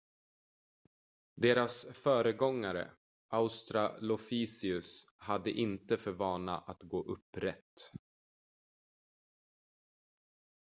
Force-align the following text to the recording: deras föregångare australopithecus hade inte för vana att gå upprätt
deras 1.35 2.01
föregångare 2.03 2.91
australopithecus 3.29 5.05
hade 5.17 5.51
inte 5.51 5.97
för 5.97 6.11
vana 6.11 6.57
att 6.57 6.83
gå 6.83 7.03
upprätt 7.03 7.93